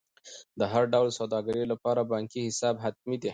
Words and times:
د 0.59 0.61
هر 0.73 0.83
ډول 0.93 1.09
سوداګرۍ 1.19 1.65
لپاره 1.73 2.01
بانکي 2.11 2.41
حساب 2.47 2.75
حتمي 2.83 3.17
دی. 3.21 3.29